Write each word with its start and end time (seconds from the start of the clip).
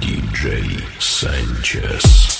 DJ 0.00 0.82
Sánchez. 0.98 2.39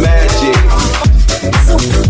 Magic. 0.00 2.09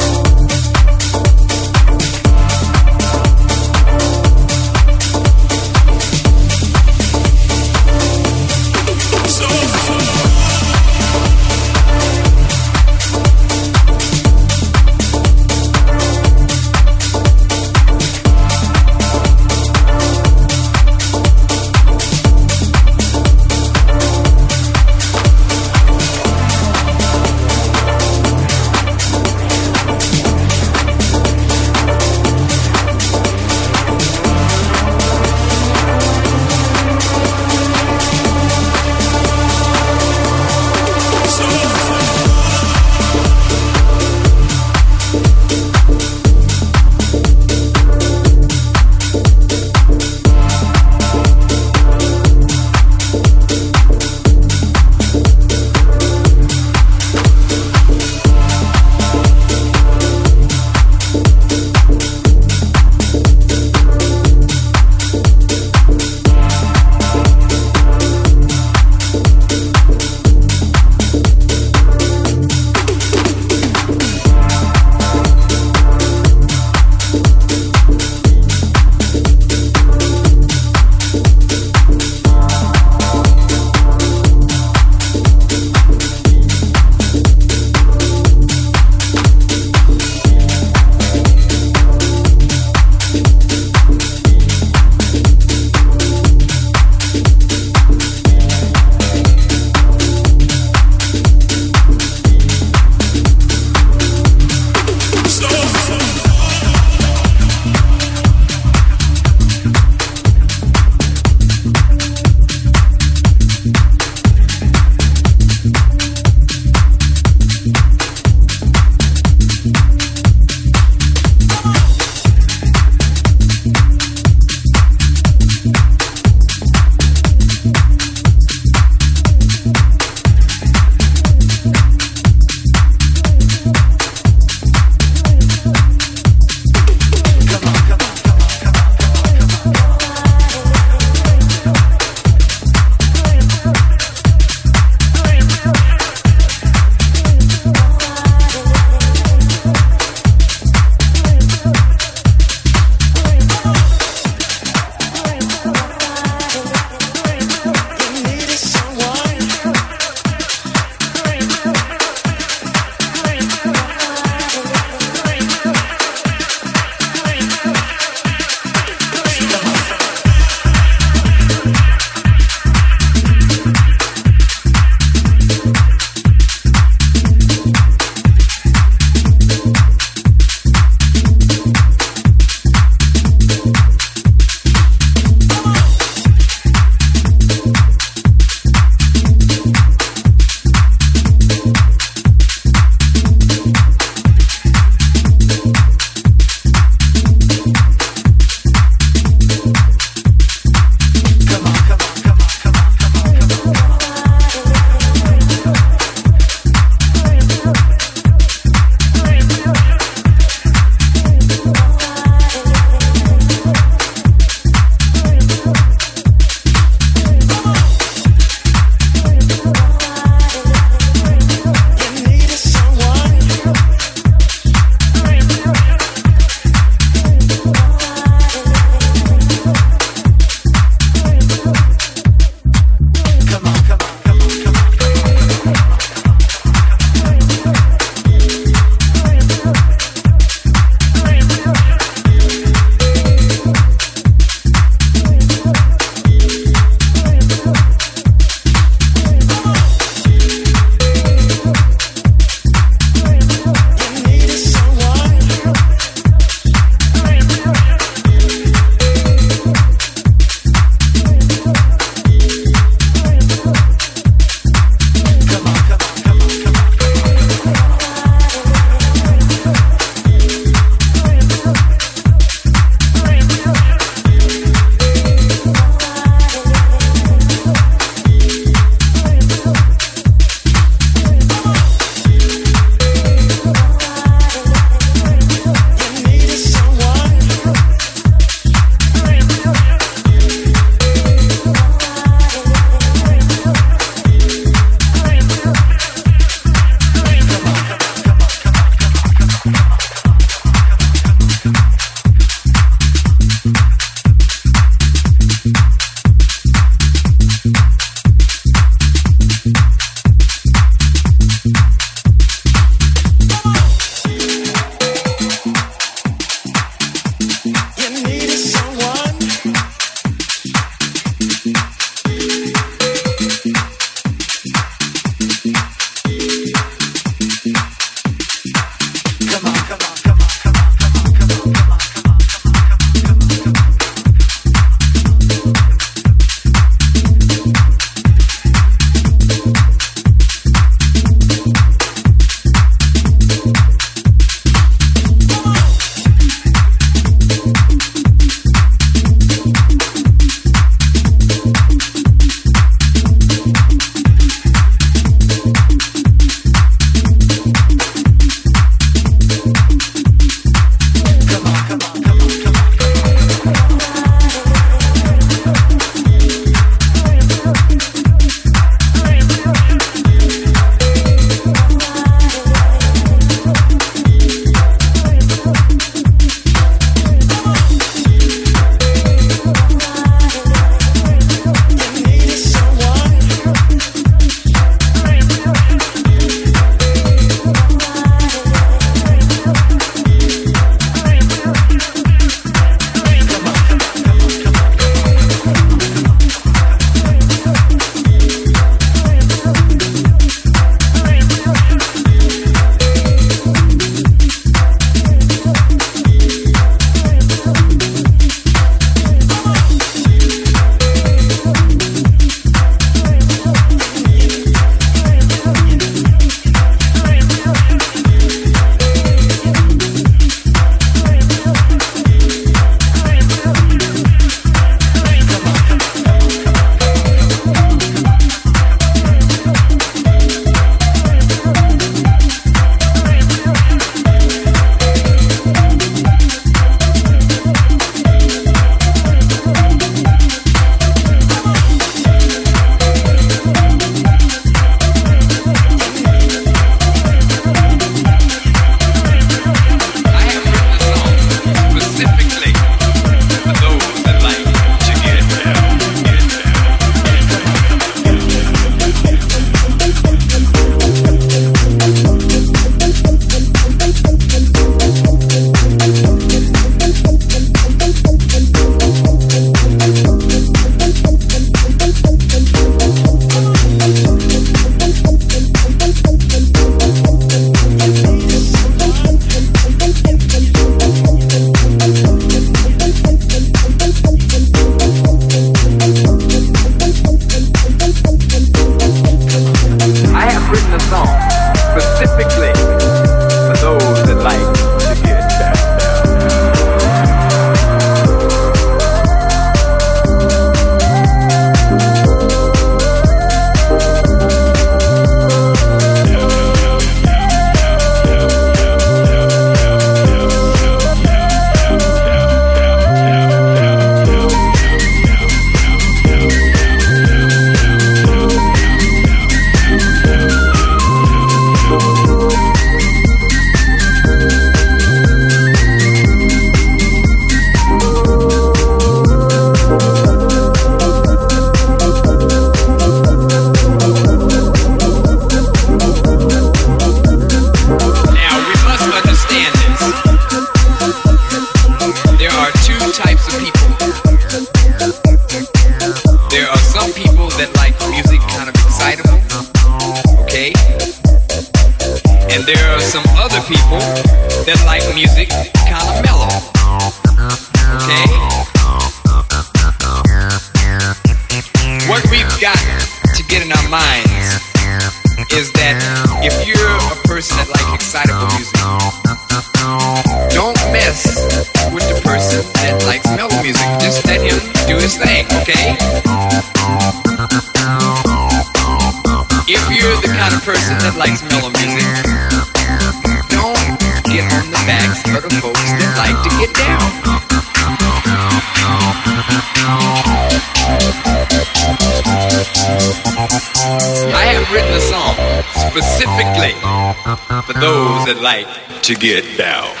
to 599.03 599.15
get 599.15 599.57
down. 599.57 600.00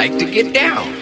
like 0.00 0.18
to 0.18 0.24
get 0.24 0.54
down. 0.54 1.00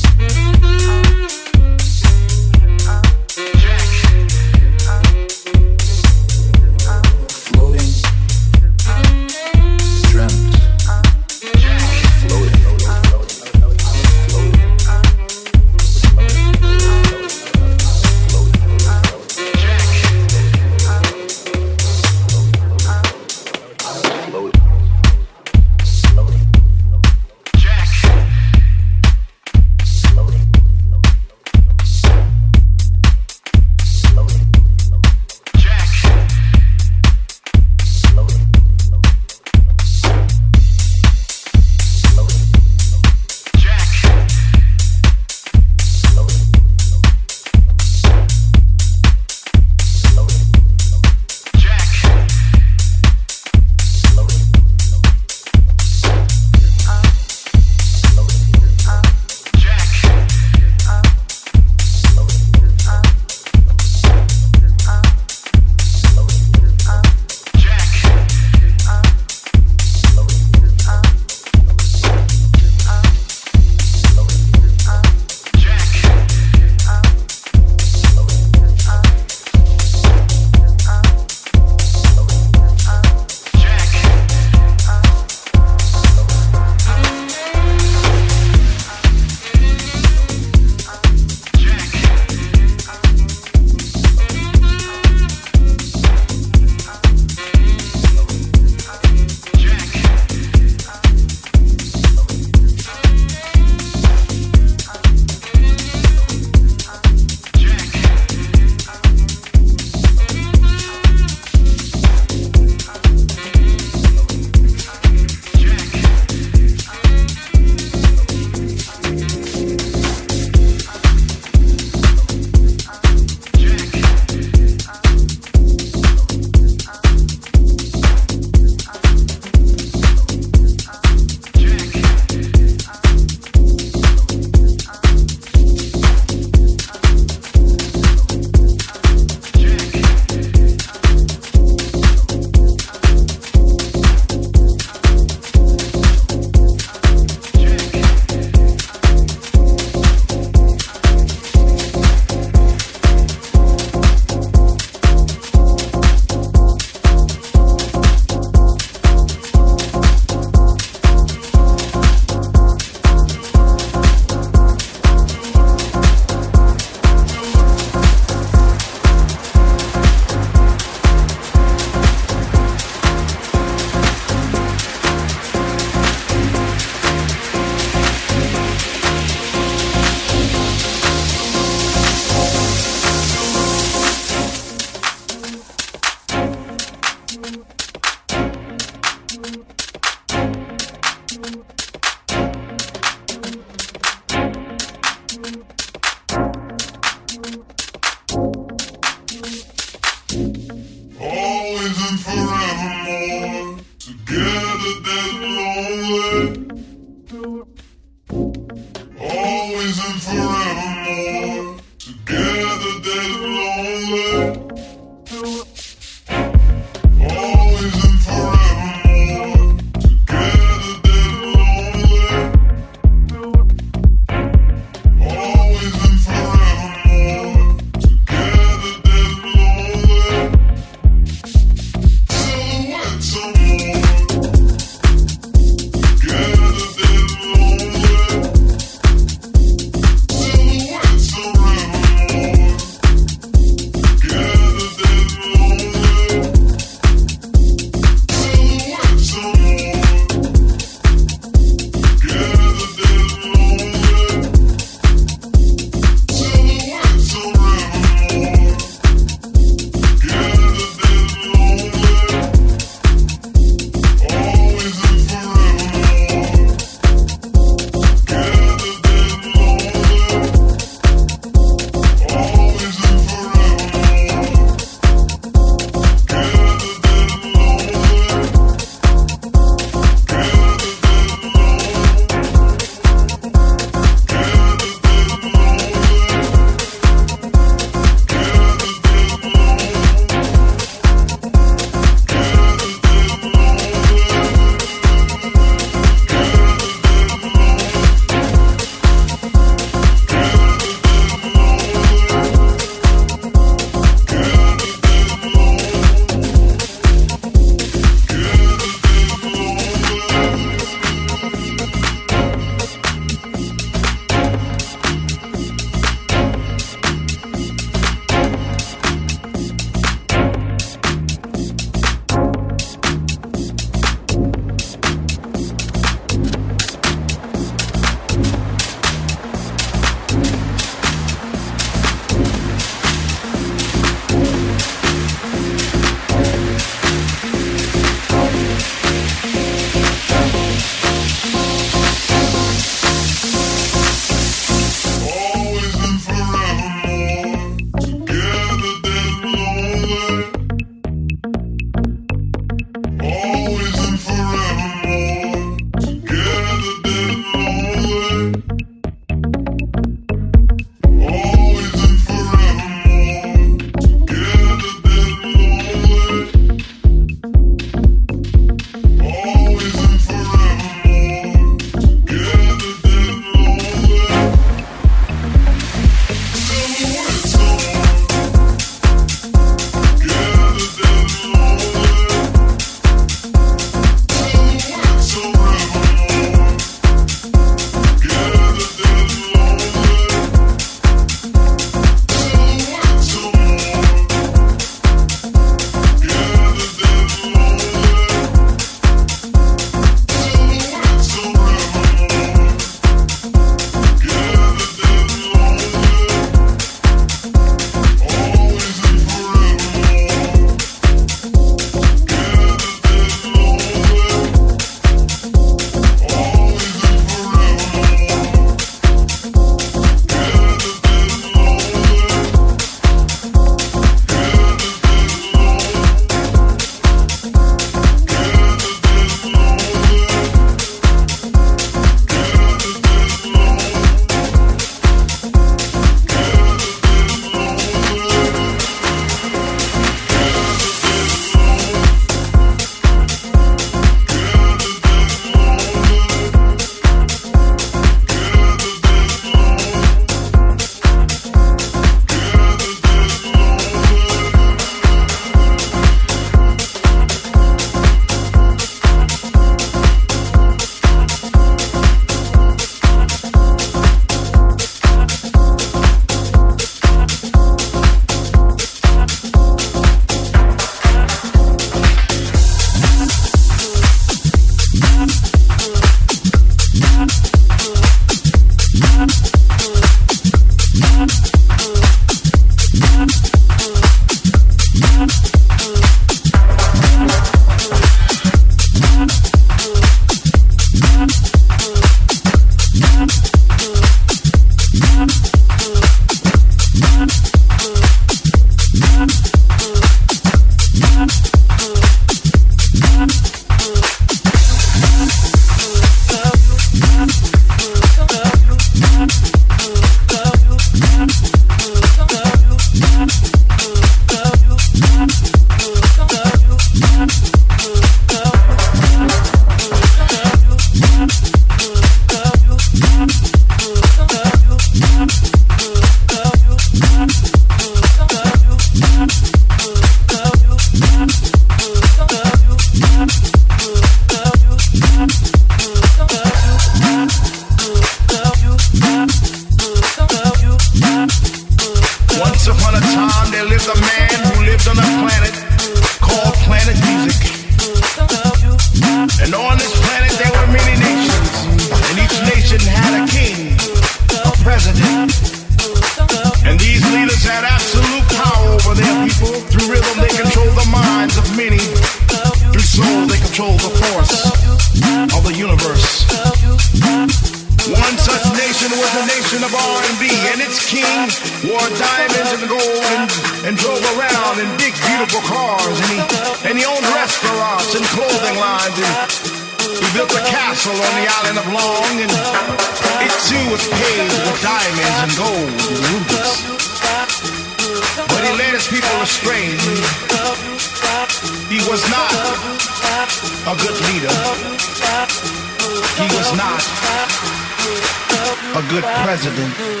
President. 599.50 600.00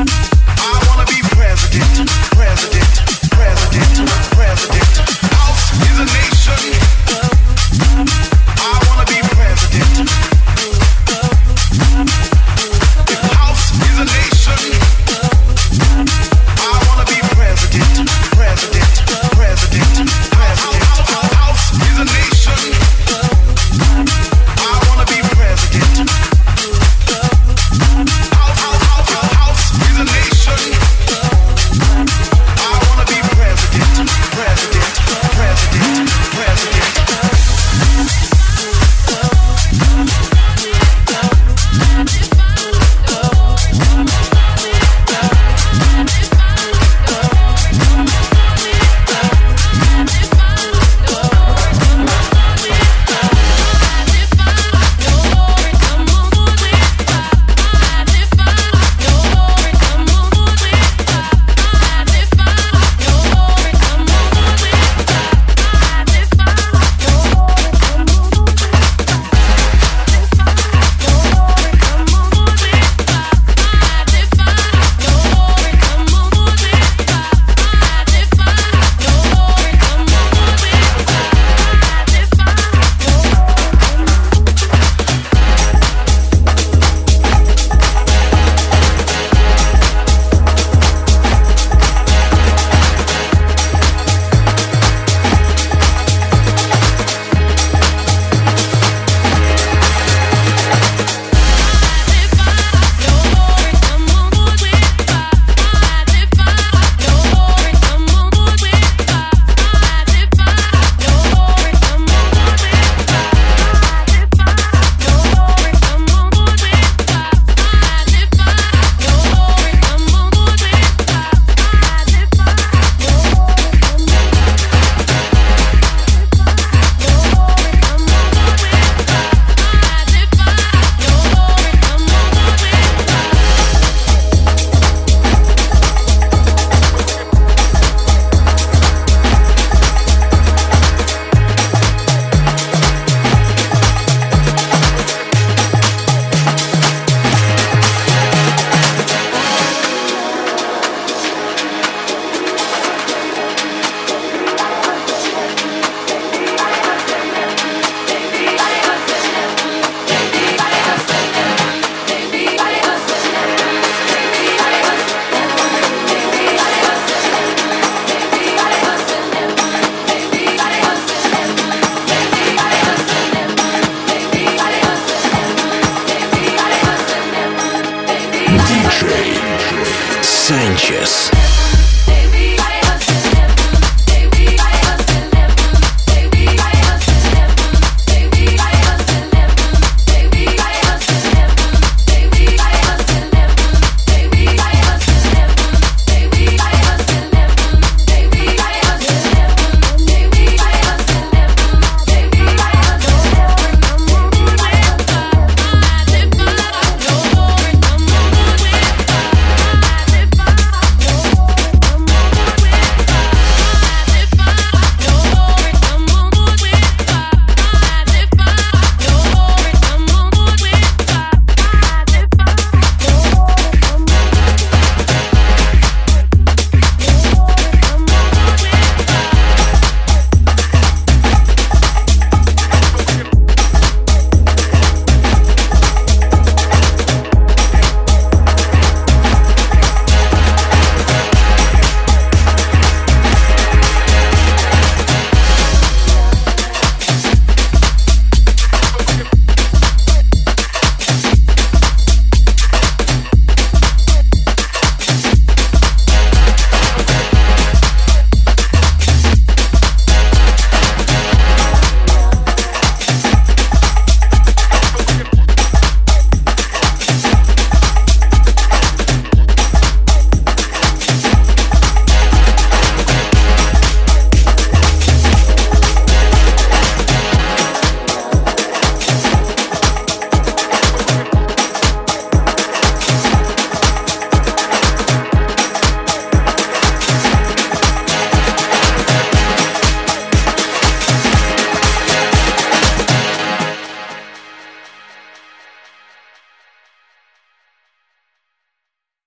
I 0.00 0.84
wanna 0.86 1.04
be 1.06 1.20
president, 1.34 2.08
president. 2.30 2.87